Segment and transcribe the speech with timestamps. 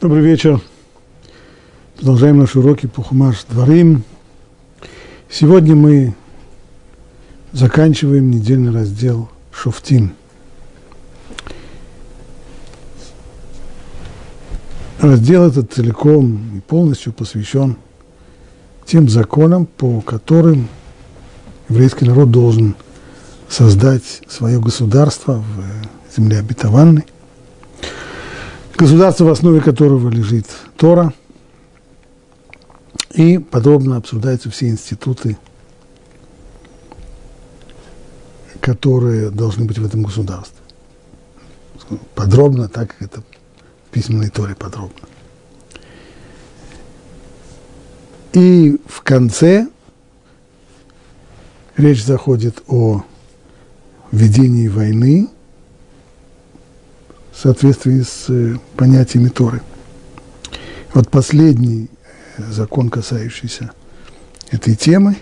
[0.00, 0.60] Добрый вечер.
[1.96, 4.02] Продолжаем наши уроки по Хумаш Дворим.
[5.30, 6.14] Сегодня мы
[7.52, 10.12] заканчиваем недельный раздел Шуфтим.
[14.98, 17.76] Раздел этот целиком и полностью посвящен
[18.84, 20.68] тем законам, по которым
[21.68, 22.74] еврейский народ должен
[23.48, 27.04] создать свое государство в земле обетованной,
[28.76, 31.12] государство, в основе которого лежит Тора,
[33.12, 35.38] и подробно обсуждаются все институты,
[38.60, 40.58] которые должны быть в этом государстве.
[42.14, 45.08] Подробно, так как это в письменной Торе подробно.
[48.32, 49.68] И в конце
[51.76, 53.04] речь заходит о
[54.10, 55.28] ведении войны
[57.34, 59.62] в соответствии с э, понятиями Торы.
[60.92, 61.90] Вот последний
[62.36, 63.72] э, закон, касающийся
[64.50, 65.16] этой темы,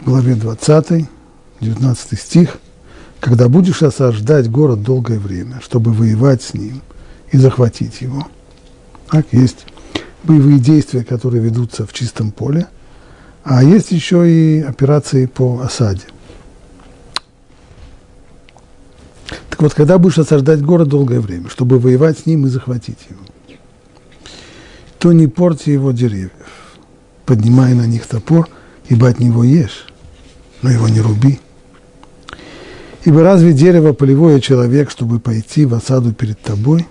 [0.00, 1.06] в главе 20,
[1.60, 2.58] 19 стих,
[3.20, 6.82] «Когда будешь осаждать город долгое время, чтобы воевать с ним
[7.32, 8.28] и захватить его».
[9.10, 9.66] Так, есть
[10.22, 12.68] боевые действия, которые ведутся в чистом поле,
[13.42, 16.04] а есть еще и операции по осаде.
[19.64, 23.56] Вот, когда будешь осаждать город долгое время, чтобы воевать с ним и захватить его,
[24.98, 26.32] то не порти его деревьев,
[27.24, 28.46] поднимая на них топор,
[28.90, 29.86] ибо от него ешь,
[30.60, 31.40] но его не руби.
[33.04, 36.86] Ибо разве дерево полевое человек, чтобы пойти в осаду перед тобой?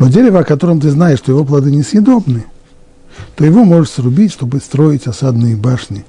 [0.00, 2.44] Но дерево, о котором ты знаешь, что его плоды несъедобны,
[3.36, 6.04] то его можешь срубить, чтобы строить осадные башни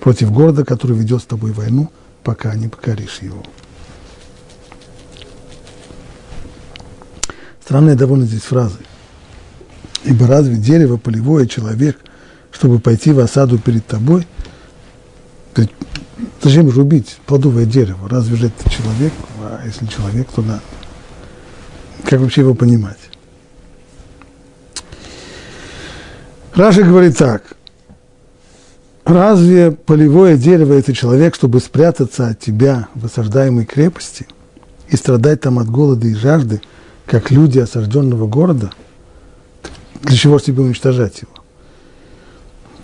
[0.00, 1.90] против города, который ведет с тобой войну,
[2.24, 3.42] пока не покоришь его.
[7.70, 8.78] Странная довольно здесь фраза.
[10.02, 11.98] Ибо разве дерево полевое человек,
[12.50, 14.26] чтобы пойти в осаду перед тобой?
[16.42, 18.08] Зачем же убить плодовое дерево?
[18.08, 19.12] Разве же это человек?
[19.40, 20.58] А если человек, то да.
[22.04, 22.98] Как вообще его понимать?
[26.56, 27.54] Раши говорит так.
[29.04, 34.26] Разве полевое дерево– это человек, чтобы спрятаться от тебя в осаждаемой крепости
[34.88, 36.60] и страдать там от голода и жажды–
[37.10, 38.70] как люди осажденного города,
[40.02, 41.32] для чего же тебе уничтожать его?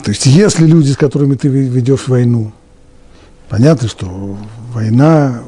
[0.03, 2.51] То есть, если люди, с которыми ты ведешь войну,
[3.49, 4.37] понятно, что
[4.73, 5.43] война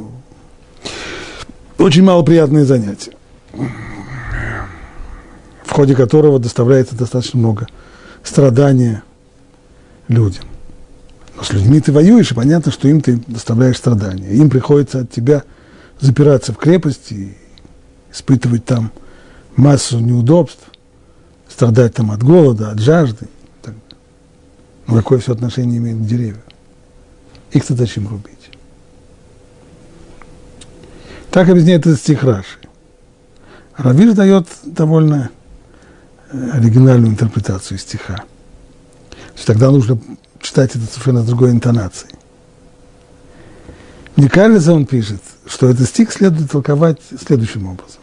[1.77, 3.15] очень малоприятное занятие,
[5.65, 7.67] в ходе которого доставляется достаточно много
[8.23, 9.03] страдания
[10.07, 10.45] людям.
[11.37, 14.31] Но с людьми ты воюешь, и понятно, что им ты доставляешь страдания.
[14.31, 15.43] Им приходится от тебя
[16.01, 17.37] запираться в крепости
[18.19, 18.91] испытывать там
[19.57, 20.65] массу неудобств,
[21.49, 23.29] страдать там от голода, от жажды.
[23.63, 23.75] Так.
[24.87, 26.43] Но какое все отношение имеет к деревьям?
[27.53, 28.35] Их-то зачем рубить?
[31.31, 32.59] Так объясняет этот стих Раши.
[33.77, 35.31] Равиш дает довольно
[36.31, 38.25] э, оригинальную интерпретацию стиха.
[39.37, 39.99] То тогда нужно
[40.41, 42.15] читать это совершенно другой интонацией.
[44.17, 48.03] Мне кажется, он пишет, что этот стих следует толковать следующим образом.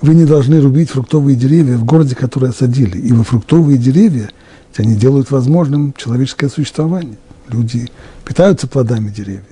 [0.00, 4.30] Вы не должны рубить фруктовые деревья в городе, которые осадили, ибо фруктовые деревья,
[4.76, 7.16] они делают возможным человеческое существование.
[7.48, 7.90] Люди
[8.24, 9.44] питаются плодами деревьев.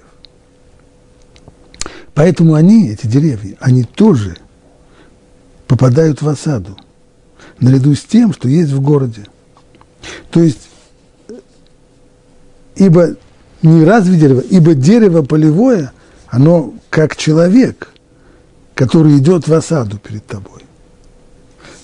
[2.12, 4.36] Поэтому они, эти деревья, они тоже
[5.66, 6.76] попадают в осаду,
[7.58, 9.24] наряду с тем, что есть в городе.
[10.30, 10.68] То есть,
[12.76, 13.16] ибо
[13.62, 15.92] не разве дерево, ибо дерево полевое,
[16.28, 17.93] оно как человек,
[18.74, 20.62] который идет в осаду перед тобой.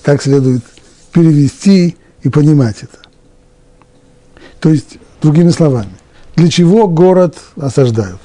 [0.03, 0.63] Так следует
[1.11, 2.97] перевести и понимать это.
[4.59, 5.91] То есть, другими словами,
[6.35, 8.19] для чего город осаждают?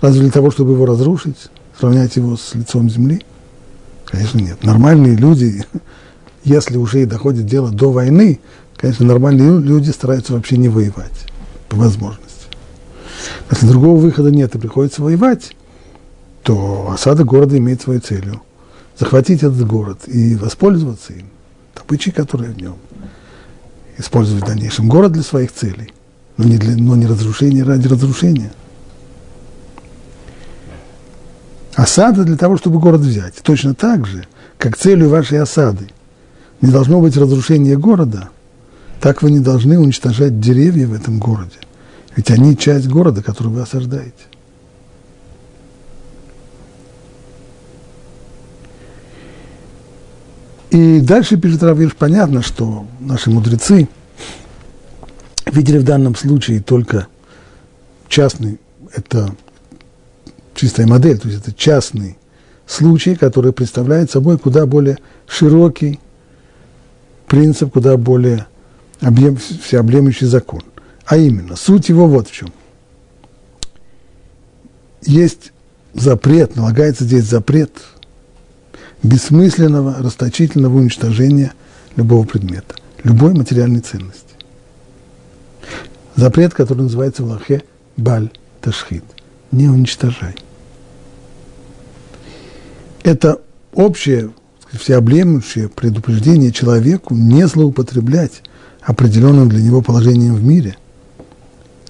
[0.00, 1.36] Разве для того, чтобы его разрушить,
[1.78, 3.22] сравнять его с лицом земли?
[4.04, 4.62] Конечно, нет.
[4.62, 5.64] Нормальные люди,
[6.44, 8.40] если уже и доходит дело до войны,
[8.76, 11.26] конечно, нормальные люди стараются вообще не воевать
[11.68, 12.24] по возможности.
[13.50, 15.54] Если другого выхода нет и приходится воевать,
[16.44, 18.42] то осада города имеет свою целью
[18.98, 21.26] захватить этот город и воспользоваться им,
[21.74, 22.76] добычей, которая в нем,
[23.96, 25.92] использовать в дальнейшем город для своих целей,
[26.36, 28.52] но не, для, но не разрушение ради разрушения.
[31.74, 33.36] Осада для того, чтобы город взять.
[33.42, 34.26] Точно так же,
[34.58, 35.88] как целью вашей осады
[36.60, 38.28] не должно быть разрушение города,
[39.00, 41.56] так вы не должны уничтожать деревья в этом городе.
[42.14, 44.12] Ведь они часть города, который вы осаждаете.
[50.74, 53.88] И дальше пишет Равиш, понятно, что наши мудрецы
[55.46, 57.06] видели в данном случае только
[58.08, 58.58] частный,
[58.92, 59.32] это
[60.52, 62.18] чистая модель, то есть это частный
[62.66, 64.98] случай, который представляет собой куда более
[65.28, 66.00] широкий
[67.28, 68.48] принцип, куда более
[69.00, 70.62] объем, всеобъемлющий закон.
[71.06, 72.52] А именно, суть его вот в чем.
[75.02, 75.52] Есть
[75.92, 77.70] запрет, налагается здесь запрет
[79.04, 81.52] бессмысленного, расточительного уничтожения
[81.94, 82.74] любого предмета,
[83.04, 84.22] любой материальной ценности.
[86.16, 87.62] Запрет, который называется в Лахе
[87.96, 88.30] Баль
[88.60, 89.04] Ташхит.
[89.52, 90.34] Не уничтожай.
[93.02, 93.40] Это
[93.72, 94.30] общее,
[94.72, 98.42] всеобъемлющее предупреждение человеку не злоупотреблять
[98.80, 100.76] определенным для него положением в мире.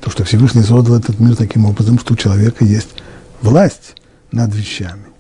[0.00, 2.90] То, что Всевышний создал этот мир таким образом, что у человека есть
[3.40, 3.94] власть
[4.32, 5.13] над вещами.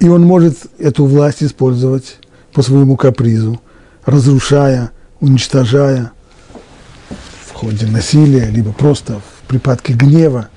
[0.00, 2.18] И он может эту власть использовать
[2.52, 3.60] по своему капризу,
[4.04, 6.12] разрушая, уничтожая
[7.46, 10.48] в ходе насилия, либо просто в припадке гнева,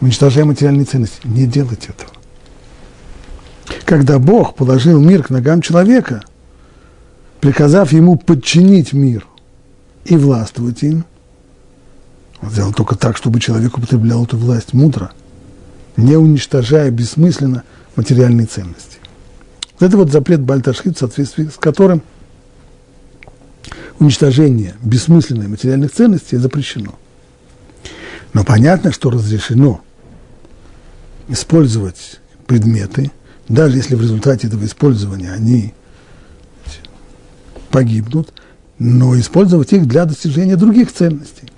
[0.00, 1.20] уничтожая материальные ценности.
[1.24, 2.10] Не делать этого.
[3.84, 6.22] Когда Бог положил мир к ногам человека,
[7.40, 9.26] приказав ему подчинить мир
[10.04, 11.04] и властвовать им,
[12.40, 15.12] он сделал только так, чтобы человек употреблял эту власть мудро,
[15.96, 17.64] не уничтожая бессмысленно
[17.96, 18.98] материальные ценности.
[19.80, 22.02] Это вот запрет Бальташхит, в соответствии с которым
[23.98, 26.98] уничтожение бессмысленной материальных ценностей запрещено.
[28.32, 29.80] Но понятно, что разрешено
[31.28, 33.10] использовать предметы,
[33.48, 35.74] даже если в результате этого использования они
[37.70, 38.32] погибнут,
[38.78, 41.50] но использовать их для достижения других ценностей.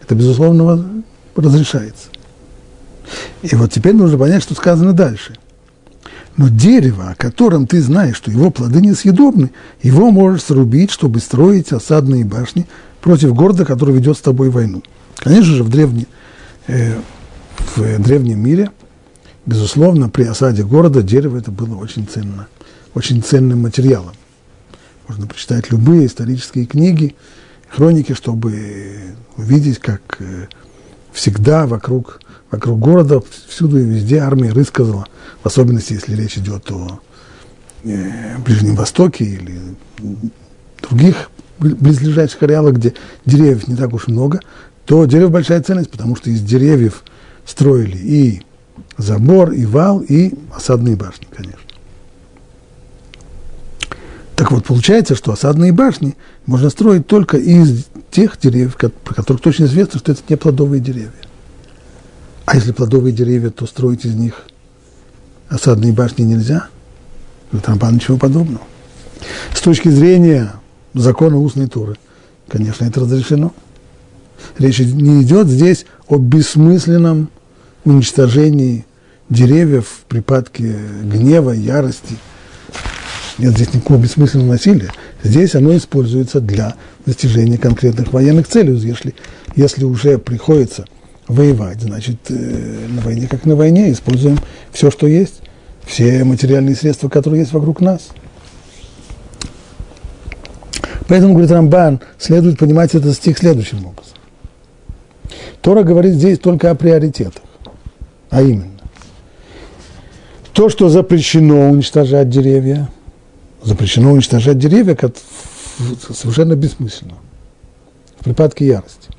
[0.00, 1.02] Это, безусловно,
[1.36, 2.08] разрешается.
[3.42, 5.34] И вот теперь нужно понять, что сказано дальше.
[6.36, 9.50] Но дерево, о котором ты знаешь, что его плоды несъедобны,
[9.82, 12.66] его можешь срубить, чтобы строить осадные башни
[13.00, 14.82] против города, который ведет с тобой войну.
[15.16, 16.06] Конечно же, в, древне,
[16.68, 16.94] э,
[17.74, 18.70] в древнем мире,
[19.46, 22.46] безусловно, при осаде города дерево это было очень ценно,
[22.94, 24.14] очень ценным материалом.
[25.08, 27.16] Можно прочитать любые исторические книги,
[27.68, 30.46] хроники, чтобы увидеть, как э,
[31.18, 32.20] всегда вокруг,
[32.50, 35.06] вокруг города, всюду и везде армия рысказала,
[35.42, 37.00] в особенности, если речь идет о
[37.82, 39.60] э, Ближнем Востоке или
[40.80, 42.94] других близлежащих ареалах, где
[43.26, 44.40] деревьев не так уж много,
[44.86, 47.02] то дерево большая ценность, потому что из деревьев
[47.44, 48.42] строили и
[48.96, 51.58] забор, и вал, и осадные башни, конечно.
[54.36, 56.16] Так вот, получается, что осадные башни
[56.46, 57.86] можно строить только из
[58.18, 61.12] тех деревьев, про которых точно известно, что это не плодовые деревья.
[62.46, 64.42] А если плодовые деревья, то строить из них
[65.48, 66.66] осадные башни нельзя.
[67.52, 68.62] В Трампан ничего подобного.
[69.54, 70.52] С точки зрения
[70.94, 71.96] закона устной туры,
[72.48, 73.52] конечно, это разрешено.
[74.58, 77.30] Речь не идет здесь о бессмысленном
[77.84, 78.84] уничтожении
[79.30, 82.16] деревьев в припадке гнева, ярости–
[83.38, 84.90] нет здесь никакого бессмысленного насилия.
[85.22, 86.74] Здесь оно используется для
[87.06, 88.76] достижения конкретных военных целей.
[88.76, 89.14] Если,
[89.54, 90.84] если уже приходится
[91.28, 94.38] воевать, значит, э, на войне как на войне, используем
[94.72, 95.42] все, что есть,
[95.84, 98.08] все материальные средства, которые есть вокруг нас.
[101.06, 104.16] Поэтому, говорит Рамбан, следует понимать этот стих следующим образом.
[105.62, 107.42] Тора говорит здесь только о приоритетах,
[108.30, 108.72] а именно
[110.52, 112.88] то, что запрещено уничтожать деревья–
[113.62, 115.14] запрещено уничтожать деревья как
[116.12, 117.14] совершенно бессмысленно,
[118.18, 119.10] в припадке ярости.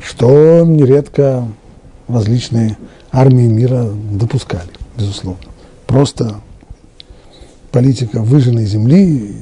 [0.00, 1.46] Что нередко
[2.08, 2.78] различные
[3.10, 5.42] армии мира допускали, безусловно.
[5.86, 6.40] Просто
[7.72, 9.36] политика выжженной земли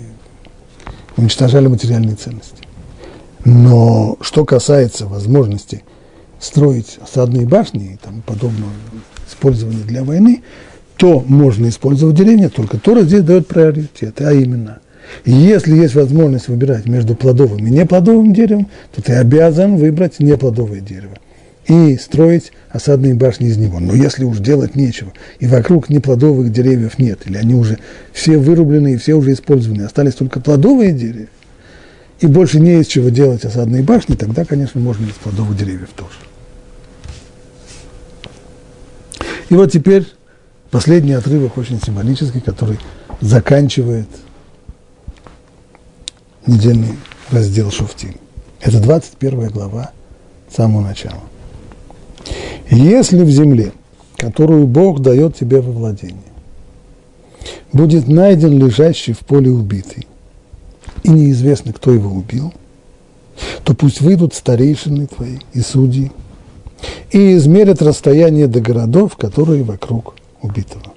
[1.17, 2.65] уничтожали материальные ценности.
[3.45, 5.85] Но что касается возможности
[6.41, 8.73] строить осадные башни и тому подобного
[9.29, 10.43] использования для войны,
[10.97, 14.79] то можно использовать деление, только Тора здесь дает приоритет, а именно,
[15.25, 21.17] если есть возможность выбирать между плодовым и неплодовым деревом, то ты обязан выбрать неплодовое дерево
[21.67, 23.81] и строить осадные башни из него.
[23.81, 27.79] Но если уж делать нечего, и вокруг неплодовых деревьев нет, или они уже
[28.13, 31.29] все вырублены и все уже использованы, остались только плодовые деревья,
[32.21, 36.15] и больше не из чего делать осадные башни, тогда, конечно, можно из плодовых деревьев тоже.
[39.51, 40.07] И вот теперь
[40.75, 42.81] Последний отрывок очень символический, который
[43.21, 44.09] заканчивает
[46.49, 46.99] недельный
[47.31, 48.17] раздел Шуфтим.
[48.61, 49.93] Это 21 глава
[50.51, 51.21] самого начала.
[52.69, 53.71] Если в земле
[54.17, 56.19] которую Бог дает тебе во владение,
[57.73, 60.09] будет найден лежащий в поле убитый,
[61.05, 62.53] и неизвестно, кто его убил,
[63.63, 66.11] то пусть выйдут старейшины твои и судьи,
[67.13, 70.95] и измерят расстояние до городов, которые вокруг убитого.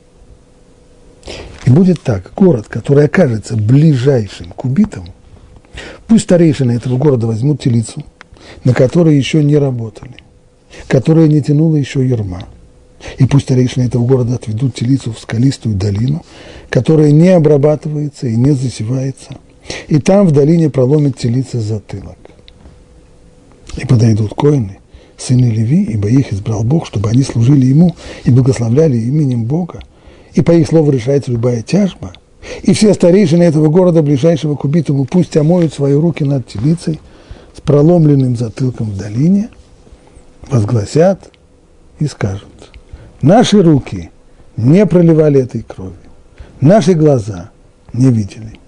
[1.66, 5.14] И будет так, город, который окажется ближайшим к убитому,
[6.08, 8.04] пусть старейшины этого города возьмут телицу,
[8.64, 10.16] на которой еще не работали,
[10.88, 12.48] которая не тянула еще ерма,
[13.18, 16.24] и пусть старейшины этого города отведут телицу в скалистую долину,
[16.70, 19.38] которая не обрабатывается и не засевается,
[19.88, 22.18] и там в долине проломит телица затылок.
[23.76, 24.80] И подойдут коины,
[25.18, 29.82] сыны Леви, ибо их избрал Бог, чтобы они служили Ему и благословляли именем Бога,
[30.34, 32.14] и по их слову решается любая тяжба,
[32.62, 37.02] и все старейшины этого города, ближайшего к убитому, пусть омоют свои руки над телицей
[37.56, 39.50] с проломленным затылком в долине,
[40.50, 41.32] возгласят
[42.00, 42.72] и скажут,
[43.22, 44.12] наши руки
[44.56, 45.94] не проливали этой крови,
[46.62, 47.50] наши глаза
[47.94, 48.60] не видели.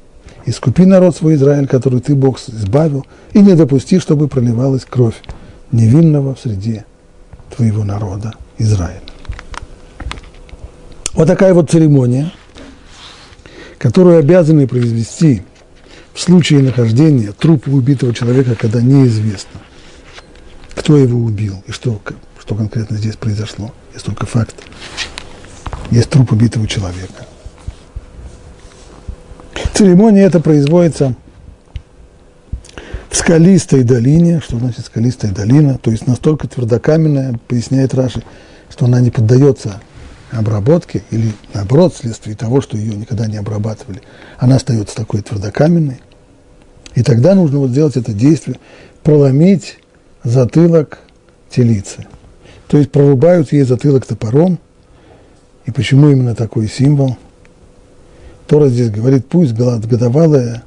[0.46, 5.22] Искупи народ свой Израиль, который ты, Бог, избавил, и не допусти, чтобы проливалась кровь
[5.71, 6.85] невинного в среде
[7.55, 9.01] твоего народа Израиля.
[11.13, 12.31] Вот такая вот церемония,
[13.77, 15.43] которую обязаны произвести
[16.13, 19.59] в случае нахождения трупа убитого человека, когда неизвестно,
[20.75, 21.99] кто его убил и что,
[22.39, 23.73] что конкретно здесь произошло.
[23.93, 24.55] Есть только факт.
[25.91, 27.25] Есть труп убитого человека.
[29.73, 31.15] Церемония эта производится
[33.29, 34.41] скалистой долине.
[34.41, 35.77] Что значит скалистая долина?
[35.77, 38.24] То есть настолько твердокаменная, поясняет Раши,
[38.71, 39.79] что она не поддается
[40.31, 44.01] обработки, или наоборот, вследствие того, что ее никогда не обрабатывали,
[44.39, 46.01] она остается такой твердокаменной.
[46.95, 48.57] И тогда нужно вот сделать это действие,
[49.03, 49.77] проломить
[50.24, 50.98] затылок
[51.51, 52.07] телицы.
[52.67, 54.57] То есть прорубают ей затылок топором.
[55.67, 57.15] И почему именно такой символ?
[58.48, 60.63] Тора здесь говорит, пусть годовалая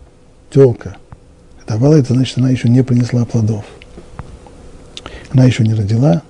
[0.52, 0.96] телка.
[1.72, 3.64] Годовалая, это значит, она еще не принесла плодов.
[5.32, 6.20] Она еще не родила,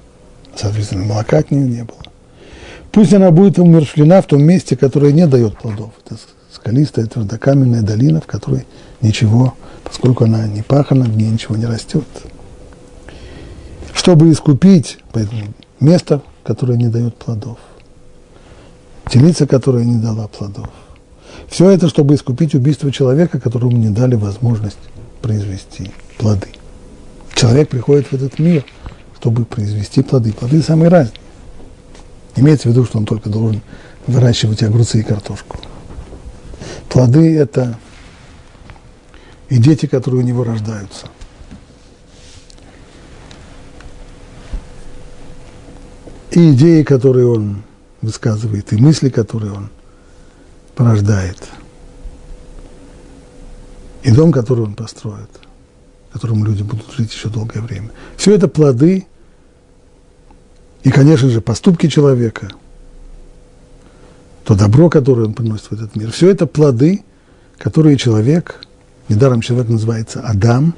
[0.54, 1.98] соответственно, молока от нее не было.
[2.92, 5.90] Пусть она будет умершлена в том месте, которое не дает плодов.
[6.06, 6.16] Это
[6.52, 8.66] скалистая, твердокаменная долина, в которой
[9.00, 12.04] ничего, поскольку она не пахана, в ней ничего не растет.
[13.92, 14.98] Чтобы искупить
[15.80, 17.58] место, которое не дает плодов.
[19.10, 20.68] Телица, которая не дала плодов.
[21.48, 24.78] Все это, чтобы искупить убийство человека, которому не дали возможность
[25.22, 26.48] произвести плоды.
[27.34, 28.64] Человек приходит в этот мир,
[29.16, 30.32] чтобы произвести плоды.
[30.32, 31.20] Плоды самые разные.
[32.36, 33.62] Имеется в виду, что он только должен
[34.06, 35.58] выращивать огурцы и картошку.
[36.88, 37.78] Плоды– это
[39.48, 41.06] и дети, которые у него рождаются.
[46.30, 47.62] И идеи, которые он
[48.00, 49.70] высказывает, и мысли, которые он
[50.74, 51.36] порождает.
[54.02, 55.30] И дом, который он построит,
[56.10, 57.90] в котором люди будут жить еще долгое время.
[58.16, 59.06] Все это плоды
[60.82, 62.48] и, конечно же, поступки человека,
[64.44, 67.04] то добро, которое он приносит в этот мир, все это плоды,
[67.58, 68.66] которые человек,
[69.08, 70.74] недаром человек называется Адам,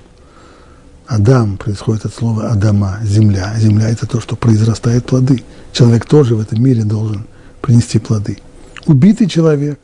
[1.07, 3.55] Адам происходит от слова Адама, земля.
[3.59, 5.45] Земля– это то, что произрастает плоды.
[5.73, 7.27] Человек тоже в этом мире должен
[7.61, 8.39] принести плоды.
[8.87, 9.79] Убитый человек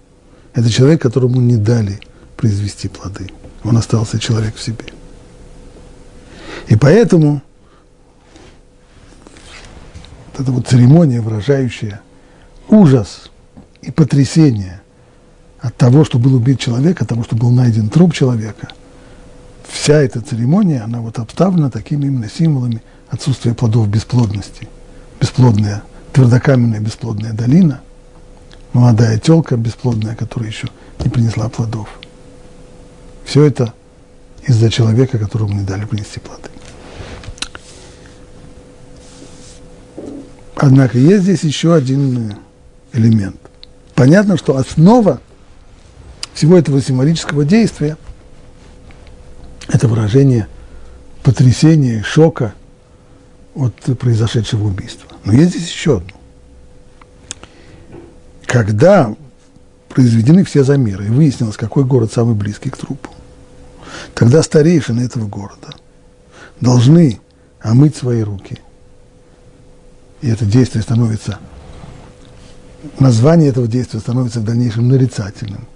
[0.54, 2.00] –это человек, которому не дали
[2.42, 3.28] произвести плоды.
[3.62, 4.86] Он остался человек в себе.
[6.66, 7.40] И поэтому
[10.26, 12.00] вот эта вот церемония, выражающая
[12.68, 13.30] ужас
[13.80, 14.82] и потрясение
[15.60, 18.66] от того, что был убит человек, от того, что был найден труп человека,
[19.68, 24.68] вся эта церемония, она вот обставлена такими именно символами отсутствия плодов бесплодности.
[25.20, 27.82] Бесплодная, твердокаменная бесплодная долина,
[28.72, 30.66] молодая телка бесплодная, которая еще
[31.04, 32.01] не принесла плодов.
[33.24, 33.72] Все это
[34.46, 36.48] из-за человека, которому не дали принести плоды.
[40.56, 42.36] Однако есть здесь еще один
[42.92, 43.36] элемент.
[43.94, 45.20] Понятно, что основа
[46.34, 47.96] всего этого символического действия–
[49.68, 50.48] это выражение
[51.22, 52.54] потрясения, шока
[53.54, 55.08] от произошедшего убийства.
[55.24, 56.16] Но есть здесь еще одно.
[58.46, 59.14] Когда
[59.92, 63.10] произведены все замеры, и выяснилось, какой город самый близкий к трупу,
[64.14, 65.74] тогда старейшины этого города
[66.60, 67.20] должны
[67.60, 68.58] омыть свои руки–
[70.22, 71.38] и это действие становится,
[73.00, 75.66] название этого действия становится в дальнейшем нарицательным.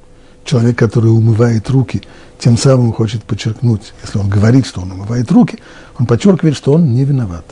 [0.44, 2.02] Человек, который умывает руки,
[2.38, 5.58] тем самым хочет подчеркнуть, если он говорит, что он умывает руки,
[5.98, 7.44] он подчеркивает, что он не виноват.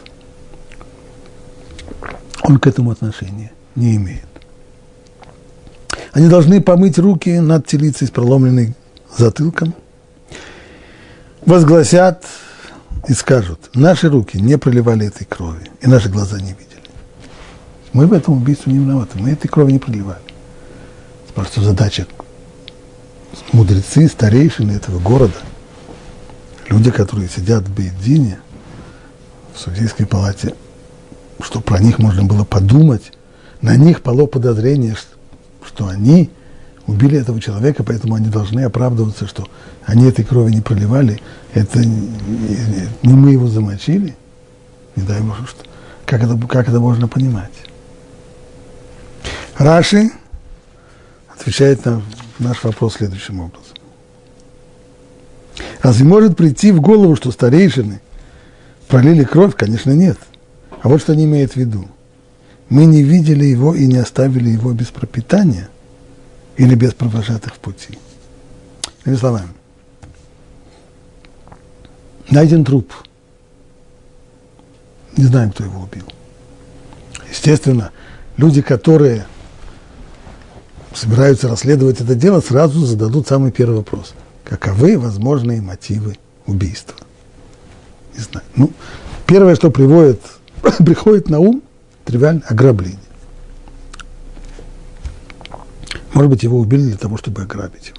[2.43, 4.34] он к этому отношения не имеет.
[6.15, 8.75] Они должны помыть руки над телицей с проломленной
[9.19, 9.75] затылком,
[11.45, 12.25] возгласят
[13.09, 16.89] и скажут, наши руки не проливали этой крови, и наши глаза не видели.
[17.93, 20.23] Мы в этом убийстве не виноваты, мы этой крови не проливали.
[21.35, 22.07] Просто задача
[23.51, 25.35] мудрецы, старейшины этого города,
[26.69, 28.39] люди, которые сидят в Бейдине,
[29.53, 30.55] в судейской палате,
[31.41, 33.13] что про них можно было подумать,
[33.63, 35.14] на них пало подозрение, что
[35.89, 36.31] они
[36.87, 39.47] убили этого человека, поэтому они должны оправдываться, что
[39.85, 41.21] они этой крови не проливали,
[41.55, 44.15] это не мы его замочили,
[44.97, 45.65] не дай Бог, что,
[46.05, 47.53] как это, как это можно понимать?
[49.57, 50.11] Раши
[51.29, 52.03] отвечает на
[52.39, 53.77] наш вопрос следующим образом.
[55.81, 58.01] Разве может прийти в голову, что старейшины
[58.89, 59.55] пролили кровь?
[59.55, 60.19] Конечно, нет.
[60.83, 61.89] А вот что они имеют в виду.
[62.69, 65.69] Мы не видели его и не оставили его без пропитания
[66.57, 67.99] или без провожатых в пути.
[69.05, 69.49] Иными словами,
[72.31, 72.93] найден труп.
[75.17, 76.05] Не знаем, кто его убил.
[77.31, 77.91] Естественно,
[78.37, 79.27] люди, которые
[80.95, 84.15] собираются расследовать это дело, сразу зададут самый первый вопрос.
[84.45, 86.17] Каковы возможные мотивы
[86.47, 86.97] убийства?
[88.17, 88.47] Не знаю.
[88.57, 88.73] Ну,
[89.27, 90.21] первое, что приводит,
[90.79, 91.63] приходит на ум,
[92.05, 92.99] тривиально ограбление.
[96.13, 97.99] Может быть, его убили для того, чтобы ограбить его.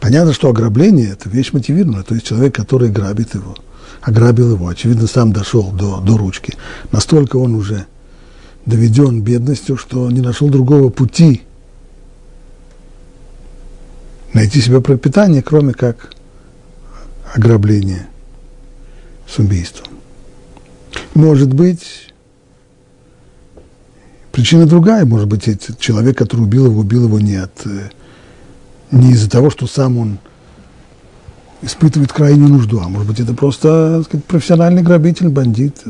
[0.00, 3.56] Понятно, что ограбление– это вещь мотивированная, то есть человек, который грабит его,
[4.02, 6.54] ограбил его, очевидно, сам дошел до, до ручки.
[6.92, 7.86] Настолько он уже
[8.66, 11.42] доведен бедностью, что не нашел другого пути
[14.34, 16.10] найти себе пропитание, кроме как
[17.34, 18.06] ограбление
[19.26, 19.88] с убийством.
[21.14, 22.05] Может быть,
[24.36, 27.88] причина другая, может быть, человек, который убил его, убил его не от э,
[28.90, 30.18] не из-за того, что сам он
[31.62, 35.82] испытывает крайнюю нужду, а может быть, это просто сказать, профессиональный грабитель, бандит.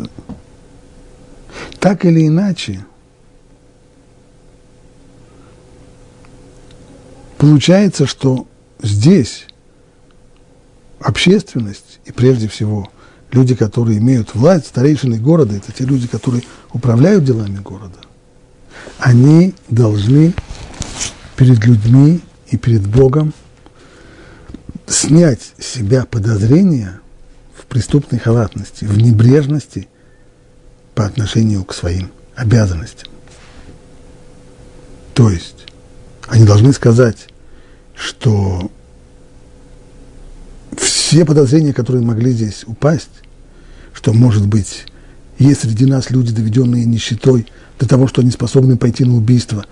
[1.80, 2.86] Так или иначе,
[7.38, 8.46] Получается, что
[8.80, 9.46] здесь
[11.00, 12.88] общественность и прежде всего
[13.30, 17.98] люди, которые имеют власть, старейшины города, это те люди, которые управляют делами города,
[18.98, 20.34] они должны
[21.36, 23.34] перед людьми и перед Богом
[24.86, 27.00] снять с себя подозрения
[27.54, 29.88] в преступной халатности, в небрежности
[30.94, 33.08] по отношению к своим обязанностям.
[35.14, 35.66] То есть
[36.28, 37.28] они должны сказать,
[37.94, 38.70] что
[40.76, 43.22] все подозрения, которые могли здесь упасть,
[43.92, 44.86] что, может быть,
[45.38, 47.46] есть среди нас люди, доведенные нищетой
[47.78, 49.64] до того, что они способны пойти на убийство,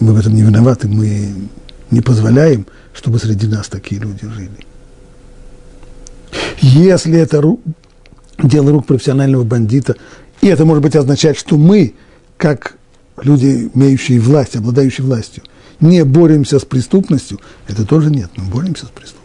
[0.00, 1.34] мы в этом не виноваты, мы
[1.90, 4.50] не позволяем, чтобы среди нас такие люди жили.
[6.60, 7.60] Если это ру...
[8.42, 9.96] дело рук профессионального бандита,
[10.40, 11.94] и это может быть означать, что мы,
[12.36, 12.76] как
[13.22, 15.42] люди, имеющие власть, обладающие властью,
[15.80, 19.17] не боремся с преступностью, это тоже нет, мы боремся с преступностью.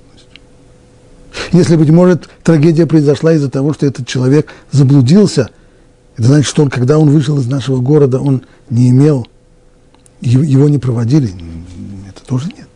[1.52, 5.50] Если, быть может, трагедия произошла из-за того, что этот человек заблудился,
[6.18, 9.28] это значит, что он, когда он вышел из нашего города, он не имел,
[10.22, 11.34] его не проводили.
[12.08, 12.68] Это тоже нет.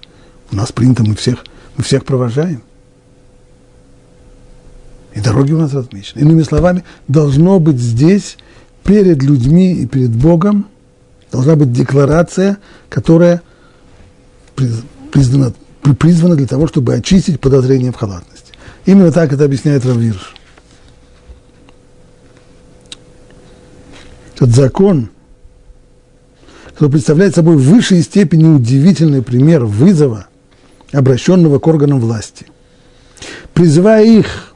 [0.52, 2.64] У нас принято, мы всех, мы всех провожаем.
[5.14, 6.22] И дороги у нас размечены.
[6.22, 8.38] Иными словами, должно быть здесь
[8.84, 10.68] перед людьми и перед Богом–
[11.32, 12.58] должна быть декларация,
[12.90, 13.42] которая
[15.12, 15.54] признана,
[16.00, 18.37] призвана для того, чтобы очистить подозрение в халатности.
[18.88, 20.34] Именно так это объясняет Равирш.
[24.36, 25.12] Этот закон,
[26.70, 30.28] который представляет собой высшей степени удивительный пример вызова,
[30.92, 32.48] обращенного к органам власти,
[33.54, 34.56] призывая их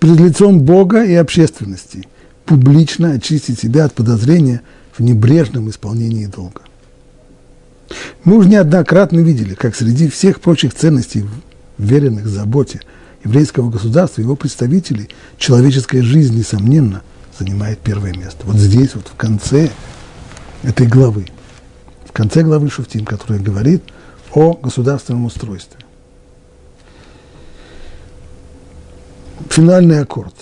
[0.00, 2.08] перед лицом Бога и общественности
[2.46, 4.62] публично очистить себя от подозрения–
[5.00, 6.60] в небрежном исполнении долга.
[8.24, 11.24] Мы уже неоднократно видели, как среди всех прочих ценностей,
[11.78, 12.82] веренных заботе
[13.24, 17.02] еврейского государства, его представителей, человеческая жизнь, несомненно,
[17.38, 18.44] занимает первое место.
[18.44, 19.70] Вот здесь, вот в конце
[20.62, 21.26] этой главы,
[22.06, 23.82] в конце главы Шуфтим, которая говорит
[24.32, 25.78] о государственном устройстве.
[29.48, 30.34] Финальный аккорд.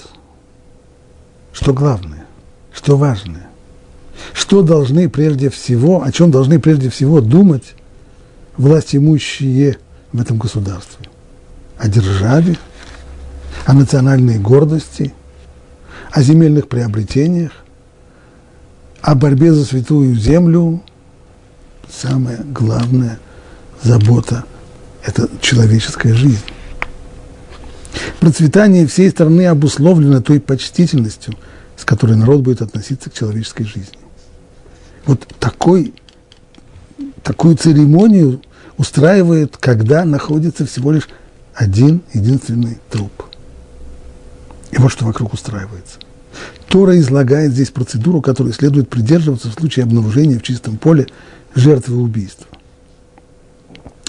[1.52, 2.26] Что главное,
[2.72, 3.48] что важное
[4.32, 7.74] что должны прежде всего, о чем должны прежде всего думать
[8.56, 9.78] власть имущие
[10.12, 11.08] в этом государстве?
[11.78, 12.56] О державе,
[13.66, 15.14] о национальной гордости,
[16.10, 17.52] о земельных приобретениях,
[19.00, 20.82] о борьбе за святую землю
[21.88, 23.18] самая главная
[23.82, 24.44] забота–
[25.04, 26.44] это человеческая жизнь.
[28.20, 31.34] Процветание всей страны обусловлено той почтительностью,
[31.76, 33.98] с которой народ будет относиться к человеческой жизни.
[35.06, 35.94] Вот такой,
[37.22, 38.42] такую церемонию
[38.76, 41.08] устраивает, когда находится всего лишь
[41.54, 43.27] один единственный труп.
[44.70, 45.98] И вот что вокруг устраивается.
[46.68, 51.06] Тора излагает здесь процедуру, которой следует придерживаться в случае обнаружения в чистом поле
[51.54, 52.46] жертвы убийства.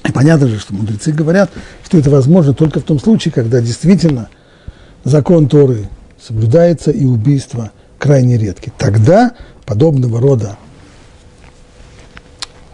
[0.03, 1.49] И понятно же, что мудрецы говорят,
[1.85, 4.29] что это возможно только в том случае, когда действительно
[5.03, 8.73] закон Торы соблюдается и убийства крайне редки.
[8.77, 9.33] Тогда
[9.65, 10.57] подобного рода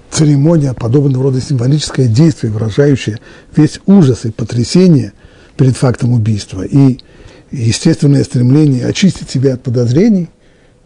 [0.10, 3.19] церемония, подобного рода символическое действие, выражающее
[3.56, 5.13] весь ужас и потрясение
[5.58, 7.00] перед фактом убийства и
[7.51, 10.29] естественное стремление очистить себя от подозрений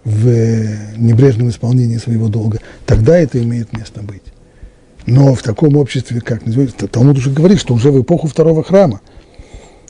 [0.03, 4.23] в небрежном исполнении своего долга, тогда это имеет место быть.
[5.05, 6.41] Но в таком обществе, как
[6.91, 9.01] Талмуд уже говорит, что уже в эпоху второго храма,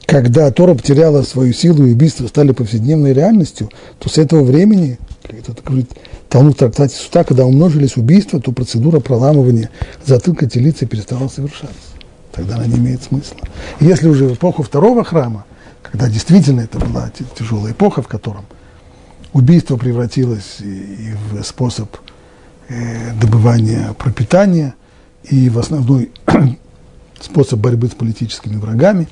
[0.05, 5.53] когда Тора потеряла свою силу и убийства стали повседневной реальностью, то с этого времени, это
[5.63, 5.91] говорит
[6.29, 9.69] Талмуд в трактате Сута, когда умножились убийства, то процедура проламывания
[10.05, 11.75] затылка телицы перестала совершаться.
[12.32, 13.38] Тогда она не имеет смысла.
[13.79, 15.45] Если уже в эпоху второго храма,
[15.84, 18.46] когда действительно это была тяжелая эпоха, в котором
[19.34, 21.96] убийство превратилось и в способ
[22.68, 24.76] э, добывания пропитания,
[25.24, 26.12] и в основной
[27.20, 29.08] способ борьбы с политическими врагами.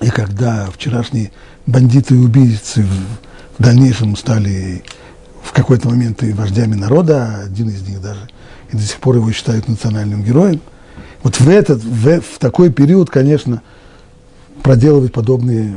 [0.00, 1.32] И когда вчерашние
[1.66, 2.86] бандиты и убийцы
[3.58, 4.84] в дальнейшем стали
[5.42, 8.28] в какой-то момент и вождями народа, один из них даже,
[8.70, 10.60] и до сих пор его считают национальным героем,
[11.22, 13.62] вот в, этот, в, в такой период, конечно,
[14.62, 15.74] проделывать подобные,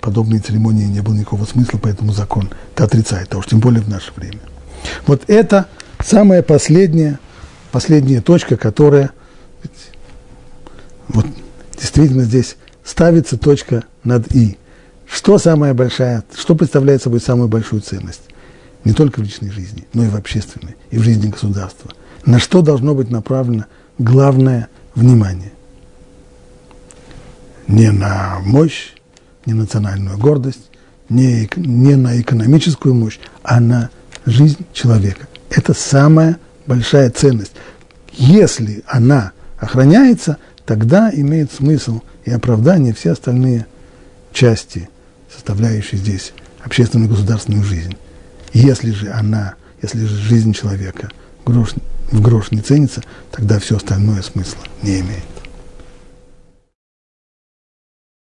[0.00, 3.88] подобные церемонии не было никакого смысла, поэтому закон это отрицает, а уж тем более в
[3.88, 4.40] наше время.
[5.06, 5.66] Вот это
[6.00, 7.18] самое последнее,
[7.72, 9.10] последняя точка, которая
[11.08, 11.26] вот
[11.78, 14.58] действительно здесь ставится точка над «и».
[15.06, 18.22] Что самая большая, что представляет собой самую большую ценность?
[18.84, 21.90] Не только в личной жизни, но и в общественной, и в жизни государства.
[22.26, 23.64] На что должно быть направлено
[23.98, 25.52] главное внимание?
[27.68, 28.94] Не на мощь,
[29.46, 30.70] не на национальную гордость,
[31.08, 33.90] не, не на экономическую мощь, а на
[34.26, 35.28] жизнь человека.
[35.50, 37.52] Это самая большая ценность.
[38.12, 43.66] Если она охраняется, тогда имеет смысл и оправдание все остальные
[44.32, 44.88] части,
[45.32, 47.96] составляющие здесь общественную государственную жизнь.
[48.52, 51.10] Если же она, если же жизнь человека
[51.44, 51.74] грош,
[52.10, 55.37] в грош не ценится, тогда все остальное смысла не имеет.